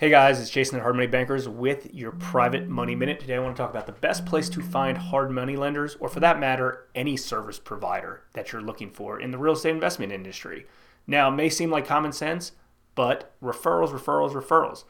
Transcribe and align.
Hey 0.00 0.08
guys, 0.08 0.40
it's 0.40 0.48
Jason 0.48 0.78
at 0.78 0.82
Hard 0.82 0.94
Money 0.94 1.08
Bankers 1.08 1.46
with 1.46 1.92
your 1.92 2.12
private 2.12 2.66
money 2.66 2.94
minute. 2.94 3.20
Today 3.20 3.34
I 3.34 3.38
want 3.38 3.54
to 3.54 3.60
talk 3.60 3.68
about 3.68 3.84
the 3.84 3.92
best 3.92 4.24
place 4.24 4.48
to 4.48 4.62
find 4.62 4.96
hard 4.96 5.30
money 5.30 5.56
lenders, 5.56 5.98
or 6.00 6.08
for 6.08 6.20
that 6.20 6.40
matter, 6.40 6.86
any 6.94 7.18
service 7.18 7.58
provider 7.58 8.22
that 8.32 8.50
you're 8.50 8.62
looking 8.62 8.88
for 8.88 9.20
in 9.20 9.30
the 9.30 9.36
real 9.36 9.52
estate 9.52 9.74
investment 9.74 10.10
industry. 10.10 10.64
Now, 11.06 11.28
it 11.28 11.32
may 11.32 11.50
seem 11.50 11.70
like 11.70 11.86
common 11.86 12.12
sense, 12.12 12.52
but 12.94 13.34
referrals, 13.42 13.90
referrals, 13.90 14.32
referrals. 14.32 14.84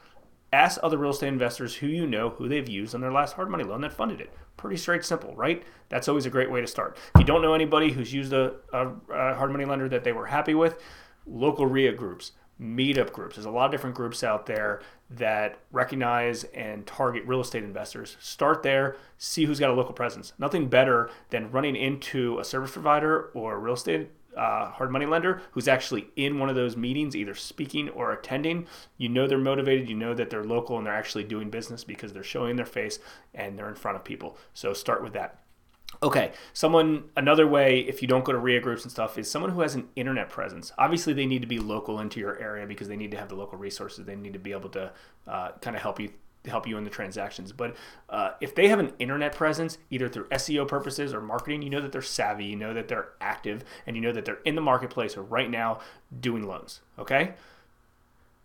Ask 0.52 0.78
other 0.80 0.96
real 0.96 1.10
estate 1.10 1.26
investors 1.26 1.74
who 1.74 1.88
you 1.88 2.06
know 2.06 2.30
who 2.30 2.48
they've 2.48 2.68
used 2.68 2.94
on 2.94 3.00
their 3.00 3.10
last 3.10 3.32
hard 3.32 3.50
money 3.50 3.64
loan 3.64 3.80
that 3.80 3.92
funded 3.92 4.20
it. 4.20 4.32
Pretty 4.56 4.76
straight, 4.76 5.04
simple, 5.04 5.34
right? 5.34 5.64
That's 5.88 6.06
always 6.06 6.26
a 6.26 6.30
great 6.30 6.52
way 6.52 6.60
to 6.60 6.68
start. 6.68 6.96
If 7.16 7.18
you 7.18 7.26
don't 7.26 7.42
know 7.42 7.54
anybody 7.54 7.90
who's 7.90 8.14
used 8.14 8.32
a, 8.32 8.54
a, 8.72 8.86
a 9.12 9.34
hard 9.34 9.50
money 9.50 9.64
lender 9.64 9.88
that 9.88 10.04
they 10.04 10.12
were 10.12 10.26
happy 10.26 10.54
with, 10.54 10.80
local 11.26 11.66
REIA 11.66 11.94
groups 11.94 12.30
meetup 12.60 13.12
groups. 13.12 13.36
There's 13.36 13.46
a 13.46 13.50
lot 13.50 13.66
of 13.66 13.70
different 13.70 13.96
groups 13.96 14.22
out 14.22 14.46
there 14.46 14.82
that 15.10 15.58
recognize 15.72 16.44
and 16.44 16.86
target 16.86 17.24
real 17.26 17.40
estate 17.40 17.64
investors. 17.64 18.16
Start 18.20 18.62
there, 18.62 18.96
see 19.18 19.44
who's 19.44 19.58
got 19.58 19.70
a 19.70 19.74
local 19.74 19.94
presence. 19.94 20.32
Nothing 20.38 20.68
better 20.68 21.10
than 21.30 21.50
running 21.50 21.74
into 21.76 22.38
a 22.38 22.44
service 22.44 22.72
provider 22.72 23.30
or 23.34 23.54
a 23.54 23.58
real 23.58 23.74
estate 23.74 24.10
uh, 24.36 24.70
hard 24.70 24.90
money 24.90 25.06
lender 25.06 25.42
who's 25.52 25.68
actually 25.68 26.08
in 26.16 26.38
one 26.38 26.48
of 26.48 26.54
those 26.54 26.76
meetings, 26.76 27.16
either 27.16 27.34
speaking 27.34 27.88
or 27.90 28.12
attending. 28.12 28.66
You 28.96 29.08
know 29.08 29.26
they're 29.26 29.38
motivated, 29.38 29.88
you 29.88 29.96
know 29.96 30.14
that 30.14 30.30
they're 30.30 30.44
local 30.44 30.78
and 30.78 30.86
they're 30.86 30.94
actually 30.94 31.24
doing 31.24 31.50
business 31.50 31.84
because 31.84 32.12
they're 32.12 32.22
showing 32.22 32.56
their 32.56 32.66
face 32.66 32.98
and 33.34 33.58
they're 33.58 33.68
in 33.68 33.74
front 33.74 33.96
of 33.96 34.04
people. 34.04 34.38
So 34.54 34.72
start 34.72 35.02
with 35.02 35.12
that. 35.14 35.40
Okay, 36.02 36.32
someone 36.54 37.04
another 37.16 37.46
way 37.46 37.80
if 37.80 38.00
you 38.00 38.08
don't 38.08 38.24
go 38.24 38.32
to 38.32 38.38
REIA 38.38 38.60
groups 38.60 38.84
and 38.84 38.92
stuff 38.92 39.18
is 39.18 39.30
someone 39.30 39.50
who 39.50 39.60
has 39.60 39.74
an 39.74 39.88
internet 39.96 40.30
presence. 40.30 40.72
Obviously, 40.78 41.12
they 41.12 41.26
need 41.26 41.42
to 41.42 41.48
be 41.48 41.58
local 41.58 42.00
into 42.00 42.18
your 42.18 42.38
area 42.38 42.66
because 42.66 42.88
they 42.88 42.96
need 42.96 43.10
to 43.10 43.18
have 43.18 43.28
the 43.28 43.34
local 43.34 43.58
resources. 43.58 44.06
They 44.06 44.16
need 44.16 44.32
to 44.32 44.38
be 44.38 44.52
able 44.52 44.70
to 44.70 44.92
uh, 45.26 45.50
kind 45.60 45.76
of 45.76 45.82
help 45.82 46.00
you 46.00 46.10
help 46.46 46.66
you 46.66 46.78
in 46.78 46.84
the 46.84 46.90
transactions. 46.90 47.52
But 47.52 47.76
uh, 48.08 48.30
if 48.40 48.54
they 48.54 48.68
have 48.68 48.78
an 48.78 48.94
internet 48.98 49.34
presence, 49.34 49.76
either 49.90 50.08
through 50.08 50.24
SEO 50.28 50.66
purposes 50.66 51.12
or 51.12 51.20
marketing, 51.20 51.60
you 51.60 51.68
know 51.68 51.82
that 51.82 51.92
they're 51.92 52.00
savvy, 52.00 52.46
you 52.46 52.56
know 52.56 52.72
that 52.72 52.88
they're 52.88 53.08
active, 53.20 53.62
and 53.86 53.94
you 53.94 54.00
know 54.00 54.12
that 54.12 54.24
they're 54.24 54.40
in 54.46 54.54
the 54.54 54.62
marketplace 54.62 55.18
or 55.18 55.22
right 55.22 55.50
now 55.50 55.80
doing 56.18 56.46
loans. 56.46 56.80
Okay. 56.98 57.34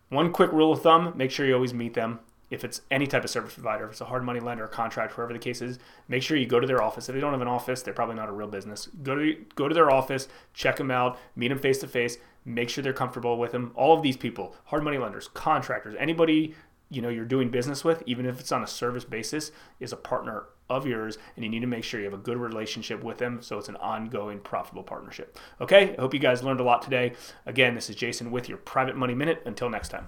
One 0.10 0.34
quick 0.34 0.52
rule 0.52 0.74
of 0.74 0.82
thumb: 0.82 1.14
make 1.16 1.32
sure 1.32 1.46
you 1.46 1.54
always 1.54 1.74
meet 1.74 1.94
them 1.94 2.20
if 2.56 2.64
it's 2.64 2.82
any 2.90 3.06
type 3.06 3.24
of 3.24 3.30
service 3.30 3.54
provider, 3.54 3.86
if 3.86 3.92
it's 3.92 4.02
a 4.02 4.06
hard 4.06 4.24
money 4.24 4.40
lender, 4.40 4.64
a 4.64 4.68
contract, 4.68 5.14
whoever 5.14 5.34
the 5.34 5.40
case 5.40 5.62
is, 5.62 5.78
make 6.08 6.24
sure 6.24 6.38
you 6.38 6.48
go 6.48 6.60
to 6.60 6.66
their 6.66 6.82
office. 6.82 7.08
If 7.08 7.14
they 7.14 7.22
don't 7.22 7.34
have 7.34 7.42
an 7.42 7.48
office, 7.48 7.82
they're 7.84 7.94
probably 7.94 8.16
not 8.16 8.30
a 8.30 8.32
real 8.32 8.48
business. 8.48 8.88
Go 9.04 9.16
to 9.16 9.36
go 9.56 9.68
to 9.68 9.76
their 9.76 9.92
office, 9.92 10.28
check 10.54 10.78
them 10.78 10.90
out, 10.90 11.20
meet 11.36 11.50
them 11.50 11.60
face 11.60 11.78
to 11.80 11.88
face, 11.88 12.18
make 12.46 12.70
sure 12.70 12.84
they're 12.84 12.94
comfortable 12.94 13.38
with 13.38 13.52
them. 13.52 13.72
All 13.76 13.96
of 13.96 14.02
these 14.02 14.18
people, 14.18 14.56
hard 14.66 14.84
money 14.84 14.98
lenders, 14.98 15.28
contractors, 15.28 15.96
anybody 16.00 16.56
you 16.90 17.02
know 17.02 17.10
you're 17.10 17.26
doing 17.26 17.50
business 17.50 17.84
with, 17.84 18.04
even 18.06 18.26
if 18.26 18.40
it's 18.40 18.52
on 18.52 18.64
a 18.64 18.68
service 18.68 19.04
basis, 19.04 19.52
is 19.80 19.92
a 19.92 19.98
partner 19.98 20.46
of 20.70 20.88
yours, 20.88 21.18
and 21.36 21.44
you 21.44 21.50
need 21.50 21.60
to 21.60 21.68
make 21.68 21.84
sure 21.84 22.00
you 22.00 22.06
have 22.06 22.14
a 22.14 22.18
good 22.18 22.38
relationship 22.38 23.04
with 23.04 23.18
them 23.18 23.42
so 23.42 23.58
it's 23.58 23.70
an 23.70 23.76
ongoing 23.78 24.40
profitable 24.40 24.84
partnership. 24.84 25.38
Okay, 25.62 25.96
I 25.98 26.02
hope 26.02 26.14
you 26.14 26.20
guys 26.20 26.44
learned 26.44 26.60
a 26.60 26.64
lot 26.64 26.82
today. 26.82 27.14
Again, 27.46 27.76
this 27.76 27.90
is 27.90 27.96
Jason 27.96 28.32
with 28.32 28.50
your 28.50 28.58
Private 28.58 28.96
Money 28.96 29.14
Minute. 29.14 29.44
Until 29.46 29.70
next 29.70 29.90
time. 29.90 30.04